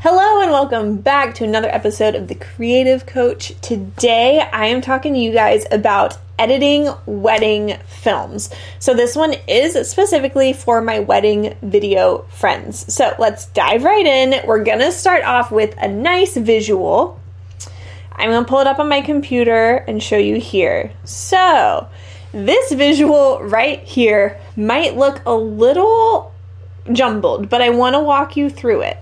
[0.00, 3.60] Hello and welcome back to another episode of The Creative Coach.
[3.60, 8.48] Today I am talking to you guys about editing wedding films.
[8.78, 12.94] So this one is specifically for my wedding video friends.
[12.94, 14.46] So let's dive right in.
[14.46, 17.18] We're going to start off with a nice visual.
[18.12, 20.92] I'm going to pull it up on my computer and show you here.
[21.02, 21.88] So,
[22.30, 26.32] this visual right here might look a little
[26.92, 28.98] jumbled, but I want to walk you through it.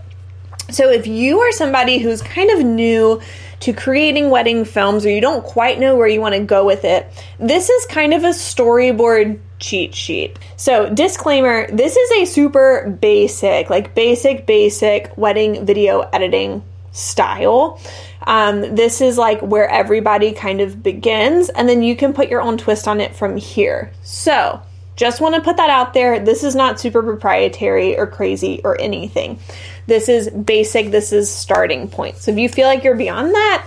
[0.70, 3.20] So, if you are somebody who's kind of new
[3.60, 6.84] to creating wedding films or you don't quite know where you want to go with
[6.84, 7.06] it,
[7.38, 10.38] this is kind of a storyboard cheat sheet.
[10.56, 17.80] So, disclaimer this is a super basic, like basic, basic wedding video editing style.
[18.22, 22.42] Um, this is like where everybody kind of begins, and then you can put your
[22.42, 23.92] own twist on it from here.
[24.02, 24.60] So,
[24.96, 26.18] just want to put that out there.
[26.18, 29.38] This is not super proprietary or crazy or anything.
[29.86, 32.16] This is basic, this is starting point.
[32.16, 33.66] So if you feel like you're beyond that,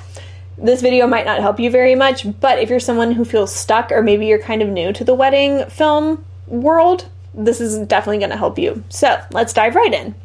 [0.58, 3.92] this video might not help you very much, but if you're someone who feels stuck
[3.92, 8.32] or maybe you're kind of new to the wedding film world, this is definitely going
[8.32, 8.84] to help you.
[8.90, 10.16] So let's dive right in.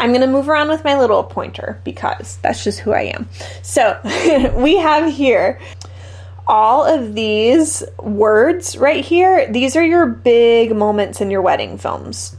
[0.00, 3.28] I'm going to move around with my little pointer because that's just who I am.
[3.62, 4.00] So
[4.56, 5.60] we have here
[6.46, 9.50] all of these words right here.
[9.50, 12.36] These are your big moments in your wedding films.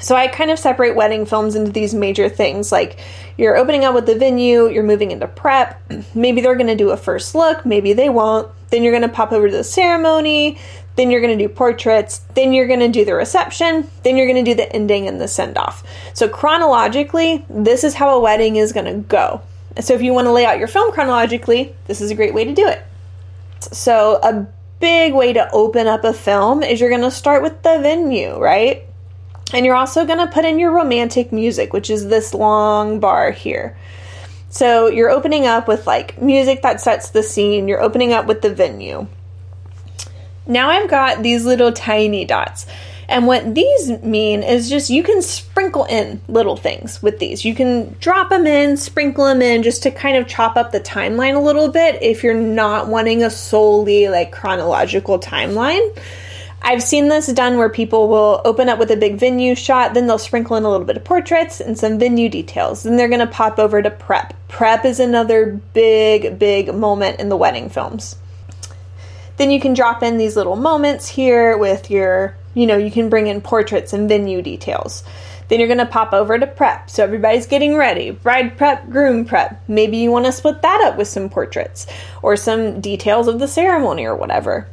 [0.00, 2.98] So I kind of separate wedding films into these major things like
[3.36, 5.80] you're opening up with the venue, you're moving into prep,
[6.14, 8.50] maybe they're going to do a first look, maybe they won't.
[8.70, 10.58] Then you're going to pop over to the ceremony,
[10.96, 14.26] then you're going to do portraits, then you're going to do the reception, then you're
[14.26, 15.84] going to do the ending and the send off.
[16.14, 19.42] So chronologically, this is how a wedding is going to go.
[19.80, 22.44] So if you want to lay out your film chronologically, this is a great way
[22.44, 22.82] to do it.
[23.60, 24.46] So a
[24.80, 28.38] big way to open up a film is you're going to start with the venue,
[28.38, 28.84] right?
[29.52, 33.30] And you're also going to put in your romantic music, which is this long bar
[33.30, 33.76] here.
[34.48, 38.42] So you're opening up with like music that sets the scene, you're opening up with
[38.42, 39.06] the venue.
[40.46, 42.66] Now I've got these little tiny dots.
[43.08, 47.44] And what these mean is just you can sprinkle in little things with these.
[47.44, 50.80] You can drop them in, sprinkle them in just to kind of chop up the
[50.80, 55.96] timeline a little bit if you're not wanting a solely like chronological timeline.
[56.62, 60.06] I've seen this done where people will open up with a big venue shot, then
[60.06, 62.82] they'll sprinkle in a little bit of portraits and some venue details.
[62.82, 64.34] Then they're going to pop over to prep.
[64.48, 68.16] Prep is another big, big moment in the wedding films.
[69.36, 73.10] Then you can drop in these little moments here with your, you know, you can
[73.10, 75.04] bring in portraits and venue details.
[75.48, 76.90] Then you're going to pop over to prep.
[76.90, 78.10] So everybody's getting ready.
[78.10, 79.62] Bride prep, groom prep.
[79.68, 81.86] Maybe you want to split that up with some portraits
[82.22, 84.66] or some details of the ceremony or whatever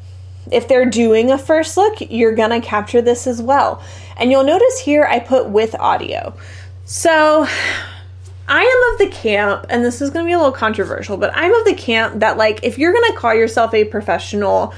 [0.52, 3.81] if they're doing a first look, you're gonna capture this as well.
[4.18, 6.34] And you'll notice here I put with audio.
[6.86, 7.48] So
[8.48, 11.53] I am of the camp, and this is gonna be a little controversial, but I'm
[11.53, 14.74] of the camp that, like, if you're gonna call yourself a professional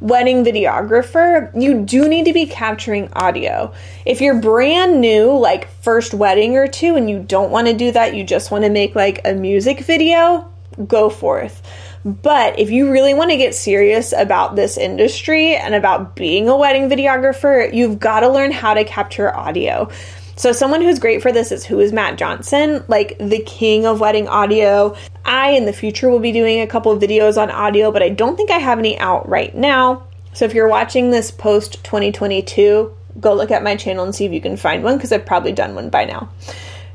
[0.00, 3.72] wedding videographer, you do need to be capturing audio.
[4.06, 8.14] If you're brand new, like first wedding or two, and you don't wanna do that,
[8.14, 10.48] you just wanna make like a music video,
[10.86, 11.62] go forth
[12.04, 16.56] but if you really want to get serious about this industry and about being a
[16.56, 19.90] wedding videographer, you've got to learn how to capture audio.
[20.38, 23.98] So, someone who's great for this is who is Matt Johnson, like the king of
[23.98, 24.94] wedding audio.
[25.24, 28.36] I, in the future, will be doing a couple videos on audio, but I don't
[28.36, 30.06] think I have any out right now.
[30.34, 34.32] So, if you're watching this post 2022, go look at my channel and see if
[34.32, 36.30] you can find one because I've probably done one by now.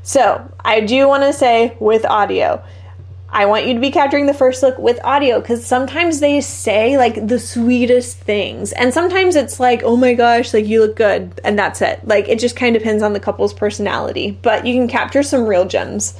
[0.02, 2.64] So, I do want to say with audio,
[3.34, 6.96] I want you to be capturing the first look with audio because sometimes they say
[6.96, 8.70] like the sweetest things.
[8.70, 11.40] And sometimes it's like, oh my gosh, like you look good.
[11.42, 12.06] And that's it.
[12.06, 14.38] Like it just kind of depends on the couple's personality.
[14.40, 16.16] But you can capture some real gems.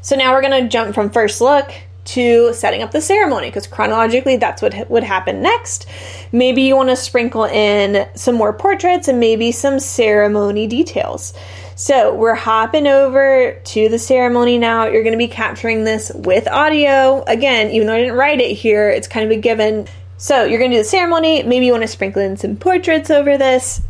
[0.00, 1.72] So now we're going to jump from first look
[2.04, 5.86] to setting up the ceremony because chronologically that's what would happen next.
[6.32, 11.32] Maybe you want to sprinkle in some more portraits and maybe some ceremony details.
[11.74, 14.86] So we're hopping over to the ceremony now.
[14.86, 17.24] You're going to be capturing this with audio.
[17.26, 19.86] Again, even though I didn't write it here, it's kind of a given.
[20.18, 21.42] So you're going to do the ceremony.
[21.42, 23.80] Maybe you want to sprinkle in some portraits over this.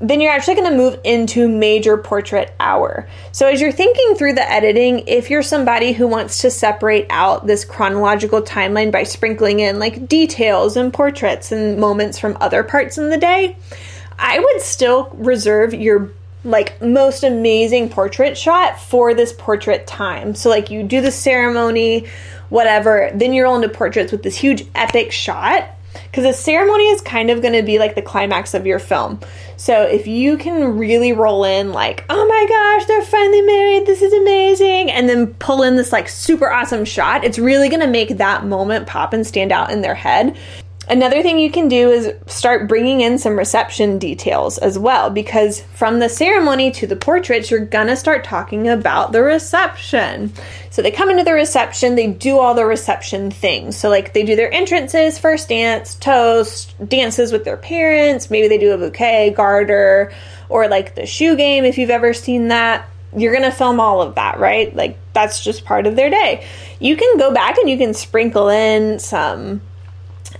[0.00, 3.08] Then you're actually going to move into major portrait hour.
[3.30, 7.46] So, as you're thinking through the editing, if you're somebody who wants to separate out
[7.46, 12.98] this chronological timeline by sprinkling in like details and portraits and moments from other parts
[12.98, 13.56] in the day,
[14.18, 16.10] I would still reserve your
[16.44, 20.34] like most amazing portrait shot for this portrait time.
[20.34, 22.06] So like you do the ceremony,
[22.48, 25.68] whatever, then you're on to portraits with this huge epic shot
[26.04, 29.20] because the ceremony is kind of going to be like the climax of your film.
[29.56, 33.86] So if you can really roll in like, "Oh my gosh, they're finally married.
[33.86, 37.80] This is amazing." and then pull in this like super awesome shot, it's really going
[37.80, 40.36] to make that moment pop and stand out in their head.
[40.88, 45.62] Another thing you can do is start bringing in some reception details as well, because
[45.74, 50.32] from the ceremony to the portraits, you're gonna start talking about the reception.
[50.70, 53.76] So they come into the reception, they do all the reception things.
[53.76, 58.58] So, like, they do their entrances, first dance, toast, dances with their parents, maybe they
[58.58, 60.12] do a bouquet, garter,
[60.48, 62.88] or like the shoe game if you've ever seen that.
[63.16, 64.74] You're gonna film all of that, right?
[64.74, 66.44] Like, that's just part of their day.
[66.80, 69.60] You can go back and you can sprinkle in some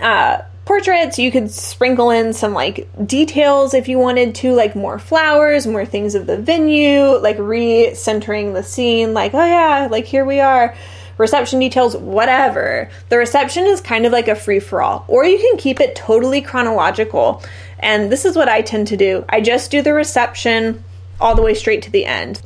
[0.03, 1.17] uh, portraits.
[1.17, 5.85] You could sprinkle in some like details if you wanted to, like more flowers, more
[5.85, 10.39] things of the venue, like re centering the scene, like, oh yeah, like here we
[10.39, 10.75] are.
[11.17, 12.89] Reception details, whatever.
[13.09, 15.95] The reception is kind of like a free for all, or you can keep it
[15.95, 17.43] totally chronological.
[17.79, 20.83] And this is what I tend to do I just do the reception
[21.19, 22.41] all the way straight to the end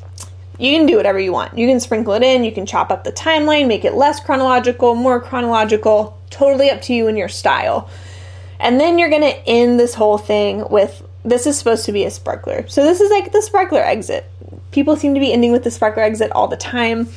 [0.59, 1.57] you can do whatever you want.
[1.57, 4.95] You can sprinkle it in, you can chop up the timeline, make it less chronological,
[4.95, 7.89] more chronological, totally up to you and your style.
[8.59, 12.11] And then you're gonna end this whole thing with this is supposed to be a
[12.11, 12.67] sparkler.
[12.67, 14.29] So this is like the sparkler exit.
[14.71, 17.09] People seem to be ending with the sparkler exit all the time.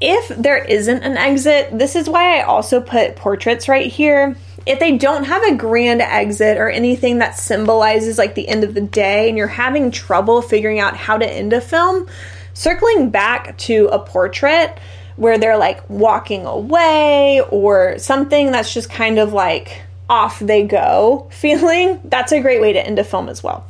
[0.00, 4.36] If there isn't an exit, this is why I also put portraits right here.
[4.66, 8.74] If they don't have a grand exit or anything that symbolizes like the end of
[8.74, 12.06] the day and you're having trouble figuring out how to end a film,
[12.54, 14.78] circling back to a portrait
[15.16, 21.28] where they're like walking away or something that's just kind of like off they go
[21.32, 23.66] feeling, that's a great way to end a film as well.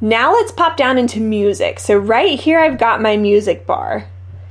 [0.00, 1.78] Now let's pop down into music.
[1.78, 4.06] So, right here, I've got my music bar.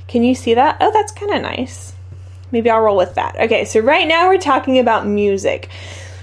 [0.06, 0.76] Can you see that?
[0.80, 1.92] Oh, that's kind of nice.
[2.52, 3.36] Maybe I'll roll with that.
[3.36, 5.68] Okay, so right now we're talking about music.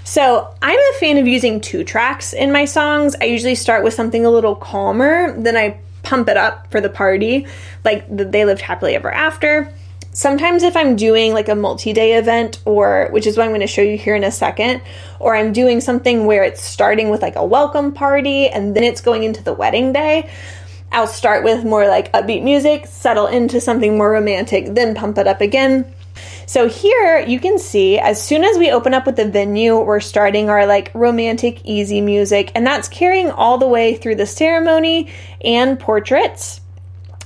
[0.04, 3.16] So, I'm a fan of using two tracks in my songs.
[3.20, 6.88] I usually start with something a little calmer, then I pump it up for the
[6.88, 7.46] party,
[7.84, 9.70] like they lived happily ever after.
[10.12, 13.60] Sometimes, if I'm doing like a multi day event, or which is what I'm going
[13.60, 14.82] to show you here in a second,
[15.20, 19.00] or I'm doing something where it's starting with like a welcome party and then it's
[19.00, 20.28] going into the wedding day,
[20.90, 25.26] I'll start with more like upbeat music, settle into something more romantic, then pump it
[25.26, 25.92] up again.
[26.46, 30.00] So here you can see as soon as we open up with the venue, we're
[30.00, 35.12] starting our like romantic, easy music, and that's carrying all the way through the ceremony
[35.44, 36.62] and portraits.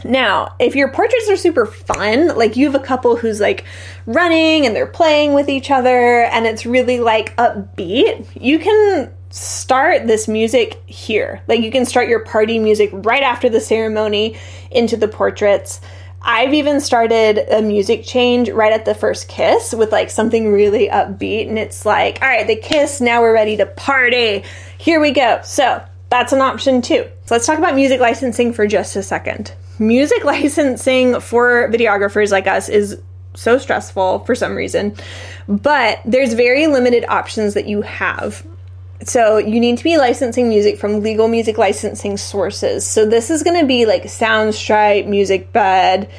[0.05, 3.65] Now, if your portraits are super fun, like you have a couple who's like
[4.07, 10.07] running and they're playing with each other and it's really like upbeat, you can start
[10.07, 11.43] this music here.
[11.49, 14.37] Like you can start your party music right after the ceremony
[14.71, 15.81] into the portraits.
[16.21, 20.89] I've even started a music change right at the first kiss with like something really
[20.89, 21.49] upbeat.
[21.49, 24.45] And it's like, all right, they kiss, now we're ready to party.
[24.79, 25.41] Here we go.
[25.43, 27.09] So that's an option too.
[27.25, 29.55] So let's talk about music licensing for just a second.
[29.79, 33.01] Music licensing for videographers like us is
[33.33, 34.95] so stressful for some reason,
[35.49, 38.47] but there's very limited options that you have.
[39.05, 42.87] So you need to be licensing music from legal music licensing sources.
[42.87, 46.11] So this is going to be like Soundstripe, MusicBed.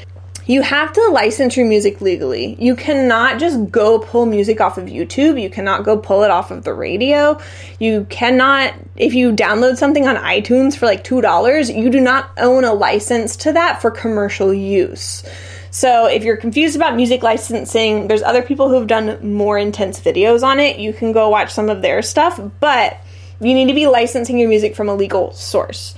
[0.45, 2.55] You have to license your music legally.
[2.59, 5.41] You cannot just go pull music off of YouTube.
[5.41, 7.39] You cannot go pull it off of the radio.
[7.79, 12.65] You cannot, if you download something on iTunes for like $2, you do not own
[12.65, 15.23] a license to that for commercial use.
[15.71, 19.99] So if you're confused about music licensing, there's other people who have done more intense
[19.99, 20.77] videos on it.
[20.77, 22.97] You can go watch some of their stuff, but
[23.39, 25.95] you need to be licensing your music from a legal source.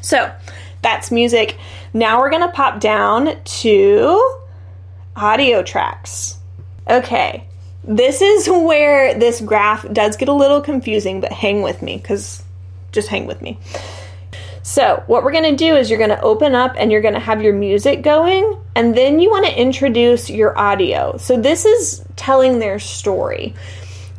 [0.00, 0.32] So
[0.82, 1.58] that's music.
[1.92, 4.38] Now we're going to pop down to
[5.16, 6.38] audio tracks.
[6.88, 7.44] Okay,
[7.84, 12.42] this is where this graph does get a little confusing, but hang with me because
[12.92, 13.58] just hang with me.
[14.62, 17.14] So, what we're going to do is you're going to open up and you're going
[17.14, 21.16] to have your music going, and then you want to introduce your audio.
[21.16, 23.54] So, this is telling their story.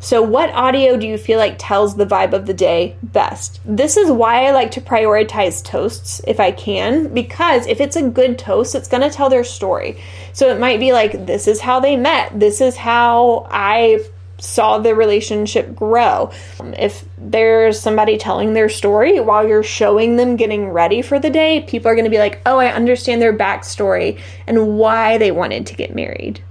[0.01, 3.59] So, what audio do you feel like tells the vibe of the day best?
[3.65, 8.09] This is why I like to prioritize toasts if I can, because if it's a
[8.09, 10.01] good toast, it's going to tell their story.
[10.31, 13.99] So, it might be like, this is how they met, this is how I
[14.37, 16.31] saw the relationship grow.
[16.77, 21.61] If there's somebody telling their story while you're showing them getting ready for the day,
[21.67, 25.67] people are going to be like, oh, I understand their backstory and why they wanted
[25.67, 26.41] to get married.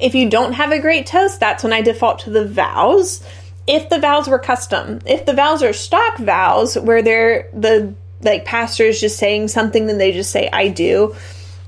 [0.00, 3.26] If you don't have a great toast, that's when I default to the vows.
[3.66, 8.44] If the vows were custom, if the vows are stock vows where they're the like
[8.44, 11.14] pastor is just saying something, then they just say, I do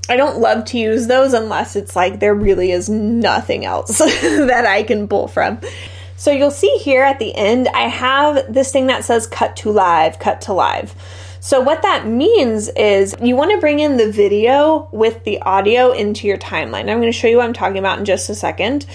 [0.09, 4.65] I don't love to use those unless it's like there really is nothing else that
[4.65, 5.59] I can pull from.
[6.17, 9.71] So you'll see here at the end, I have this thing that says cut to
[9.71, 10.93] live, cut to live.
[11.43, 15.91] So, what that means is you want to bring in the video with the audio
[15.91, 16.89] into your timeline.
[16.89, 18.85] I'm going to show you what I'm talking about in just a second.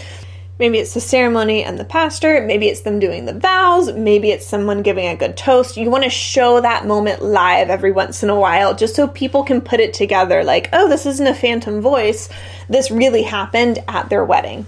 [0.59, 2.41] Maybe it's the ceremony and the pastor.
[2.41, 3.93] Maybe it's them doing the vows.
[3.93, 5.77] Maybe it's someone giving a good toast.
[5.77, 9.45] You want to show that moment live every once in a while just so people
[9.45, 12.31] can put it together like, oh, this isn't a phantom voice.
[12.67, 14.65] This really happened at their wedding.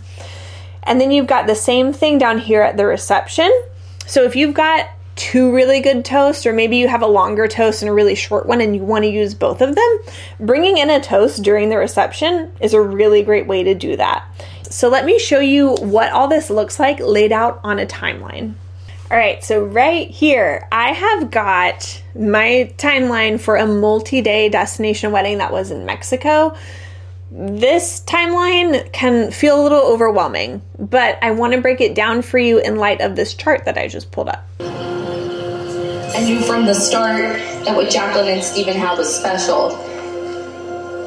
[0.82, 3.50] And then you've got the same thing down here at the reception.
[4.04, 4.86] So if you've got
[5.30, 8.46] two really good toasts, or maybe you have a longer toast and a really short
[8.46, 9.98] one and you want to use both of them,
[10.40, 14.24] bringing in a toast during the reception is a really great way to do that.
[14.62, 18.54] So let me show you what all this looks like laid out on a timeline.
[19.08, 25.12] All right, so right here, I have got my timeline for a multi day destination
[25.12, 26.56] wedding that was in Mexico.
[27.30, 32.38] This timeline can feel a little overwhelming, but I want to break it down for
[32.38, 34.89] you in light of this chart that I just pulled up.
[36.20, 39.70] I knew from the start that what Jacqueline and Stephen had was special.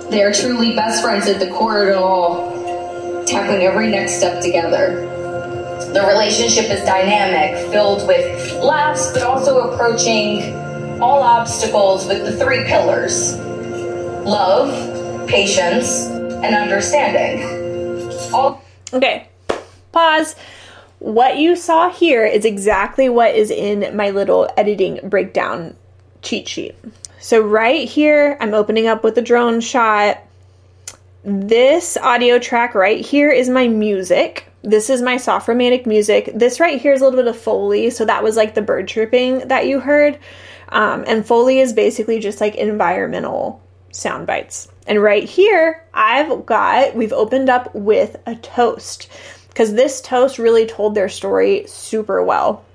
[0.09, 4.41] They are truly best friends at the core of it all tackling every next step
[4.41, 5.05] together.
[5.93, 10.51] The relationship is dynamic, filled with laughs, but also approaching
[10.99, 13.37] all obstacles with the three pillars
[14.25, 18.09] love, patience, and understanding.
[18.33, 19.27] All- okay,
[19.91, 20.35] pause.
[21.03, 25.75] What you saw here is exactly what is in my little editing breakdown
[26.21, 26.75] cheat sheet.
[27.19, 30.19] So, right here, I'm opening up with a drone shot
[31.25, 34.45] this audio track right here is my music.
[34.61, 36.29] This is my soft romantic music.
[36.33, 37.89] This right here is a little bit of Foley.
[37.89, 40.19] So that was like the bird chirping that you heard.
[40.69, 44.67] Um, and Foley is basically just like environmental sound bites.
[44.85, 49.09] And right here, I've got, we've opened up with a toast
[49.53, 52.65] because this toast really told their story super well.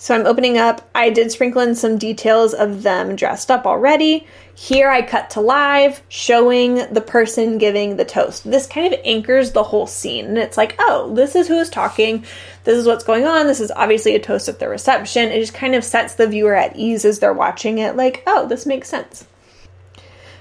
[0.00, 0.88] So I'm opening up.
[0.94, 4.28] I did sprinkle in some details of them dressed up already.
[4.54, 8.48] Here I cut to live, showing the person giving the toast.
[8.48, 10.26] This kind of anchors the whole scene.
[10.26, 12.24] And it's like, oh, this is who is talking.
[12.62, 13.48] This is what's going on.
[13.48, 15.30] This is obviously a toast at the reception.
[15.30, 18.46] It just kind of sets the viewer at ease as they're watching it, like, oh,
[18.46, 19.26] this makes sense.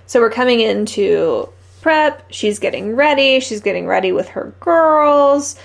[0.06, 1.50] So we're coming into
[1.82, 2.24] prep.
[2.32, 3.40] She's getting ready.
[3.40, 5.58] She's getting ready with her girls.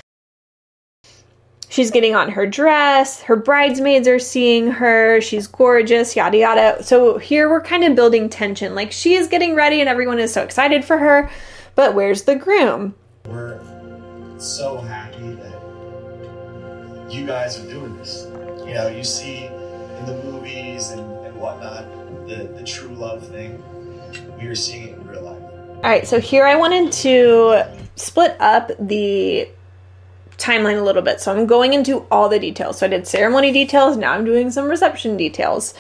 [1.73, 3.23] She's getting on her dress.
[3.23, 5.23] Her bridesmaids are seeing her.
[5.23, 6.83] She's gorgeous, yada yada.
[6.83, 8.75] So here we're kind of building tension.
[8.75, 11.31] Like she is getting ready and everyone is so excited for her.
[11.75, 12.95] But where's the groom?
[13.25, 13.59] We're
[14.38, 18.26] so happy that you guys are doing this.
[18.66, 21.87] You know, you see in the movies and, and whatnot
[22.28, 23.62] the, the true love thing.
[24.38, 25.31] We are seeing it in real life.
[25.82, 27.64] All right, so here I wanted to
[27.96, 29.48] split up the
[30.38, 31.20] timeline a little bit.
[31.20, 32.78] So I'm going into all the details.
[32.78, 35.74] So I did ceremony details, now I'm doing some reception details.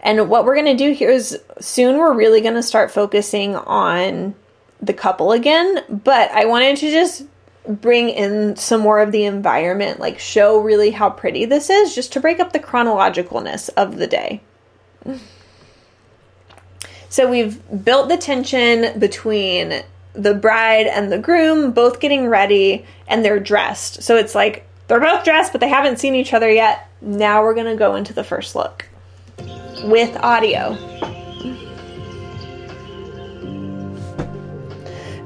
[0.00, 3.56] And what we're going to do here is soon we're really going to start focusing
[3.56, 4.34] on
[4.82, 7.24] the couple again, but I wanted to just
[7.66, 12.12] bring in some more of the environment, like show really how pretty this is, just
[12.12, 14.42] to break up the chronologicalness of the day.
[17.08, 19.82] So we've built the tension between
[20.12, 24.02] the bride and the groom both getting ready and they're dressed.
[24.02, 26.88] So it's like they're both dressed, but they haven't seen each other yet.
[27.00, 28.86] Now we're going to go into the first look
[29.84, 30.74] with audio.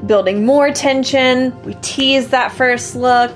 [0.07, 1.63] Building more tension.
[1.63, 3.31] We tease that first look.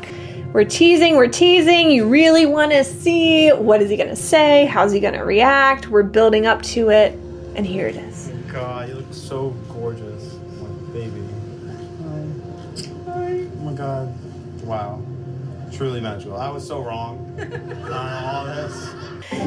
[0.53, 1.91] We're teasing, we're teasing.
[1.91, 4.67] You really want to see what is he going to say?
[4.67, 5.89] How's he going to react?
[5.89, 7.13] We're building up to it.
[7.57, 8.34] And here it is.
[8.55, 10.39] God, you look so gorgeous.
[10.61, 11.25] My baby.
[13.05, 13.49] Hi.
[13.53, 14.15] Oh my god.
[14.63, 15.03] Wow.
[15.73, 16.37] Truly magical.
[16.37, 18.95] I was so wrong on all this.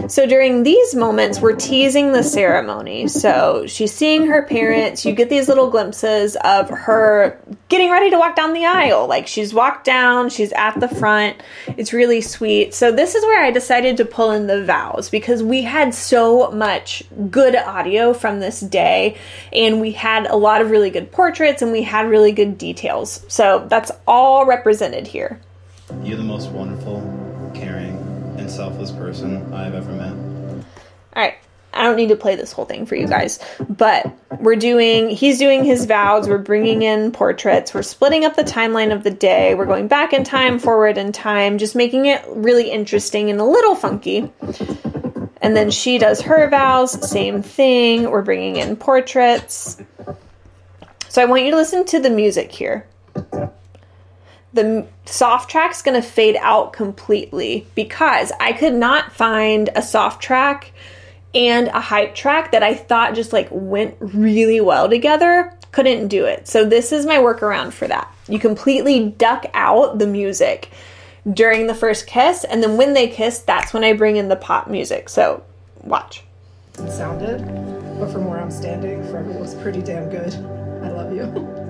[0.08, 3.08] So during these moments, we're teasing the ceremony.
[3.08, 5.06] So she's seeing her parents.
[5.06, 9.08] You get these little glimpses of her getting ready to walk down the aisle.
[9.08, 11.42] Like she's walked down, she's at the front.
[11.76, 12.74] It's really sweet.
[12.74, 16.52] So this is where I decided to pull in the vows because we had so
[16.52, 19.18] much good audio from this day
[19.52, 23.26] and we had a lot of really good portraits and we had really good details.
[23.28, 25.42] So that's all represented here.
[26.04, 27.02] You're the most wonderful,
[27.54, 27.97] caring,
[28.48, 30.14] and selfless person I've ever met.
[30.14, 31.36] All right.
[31.74, 33.40] I don't need to play this whole thing for you guys,
[33.70, 36.28] but we're doing, he's doing his vows.
[36.28, 37.74] We're bringing in portraits.
[37.74, 39.54] We're splitting up the timeline of the day.
[39.54, 43.44] We're going back in time, forward in time, just making it really interesting and a
[43.44, 44.32] little funky.
[45.40, 48.10] And then she does her vows, same thing.
[48.10, 49.78] We're bringing in portraits.
[51.10, 52.88] So I want you to listen to the music here
[54.58, 60.22] the soft track's going to fade out completely because I could not find a soft
[60.22, 60.74] track
[61.36, 66.26] and a hype track that I thought just like went really well together, couldn't do
[66.26, 66.48] it.
[66.48, 68.12] So this is my workaround for that.
[68.28, 70.72] You completely duck out the music
[71.32, 74.36] during the first kiss, and then when they kiss, that's when I bring in the
[74.36, 75.10] pop music.
[75.10, 75.44] So
[75.84, 76.24] watch.
[76.80, 77.46] It sounded,
[78.00, 80.34] but from where I'm standing, Forever was pretty damn good.
[80.84, 81.64] I love you.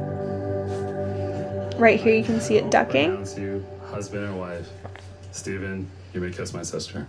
[1.78, 3.26] Right here, you can see it ducking.
[3.38, 4.68] You husband and wife.
[5.32, 7.08] Steven, you may kiss my sister.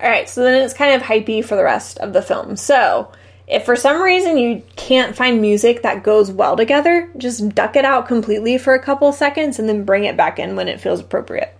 [0.00, 2.56] All right, so then it's kind of hypey for the rest of the film.
[2.56, 3.12] So,
[3.46, 7.84] if for some reason you can't find music that goes well together, just duck it
[7.84, 10.98] out completely for a couple seconds and then bring it back in when it feels
[10.98, 11.56] appropriate.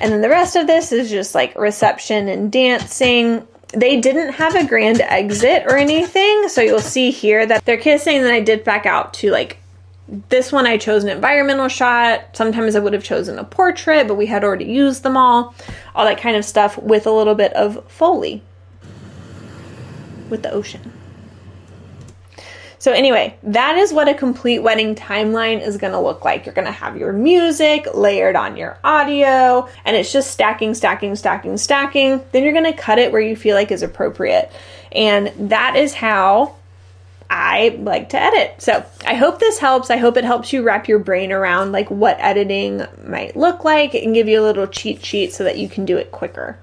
[0.00, 3.46] And then the rest of this is just like reception and dancing.
[3.68, 8.22] They didn't have a grand exit or anything, so you'll see here that they're kissing,
[8.22, 9.58] then I did back out to like
[10.28, 12.36] this one I chose an environmental shot.
[12.36, 15.54] Sometimes I would have chosen a portrait, but we had already used them all.
[15.94, 18.42] All that kind of stuff with a little bit of Foley
[20.30, 20.92] with the ocean.
[22.86, 26.46] So, anyway, that is what a complete wedding timeline is going to look like.
[26.46, 31.16] You're going to have your music layered on your audio, and it's just stacking, stacking,
[31.16, 32.22] stacking, stacking.
[32.30, 34.52] Then you're going to cut it where you feel like is appropriate.
[34.92, 36.54] And that is how
[37.28, 38.62] I like to edit.
[38.62, 39.90] So I hope this helps.
[39.90, 43.94] I hope it helps you wrap your brain around like what editing might look like
[43.94, 46.56] and give you a little cheat sheet so that you can do it quicker.